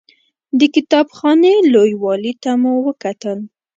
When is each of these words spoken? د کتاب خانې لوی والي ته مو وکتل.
د 0.59 0.61
کتاب 0.75 1.07
خانې 1.17 1.53
لوی 1.73 1.91
والي 2.03 2.33
ته 2.43 2.51
مو 2.61 2.73
وکتل. 2.87 3.39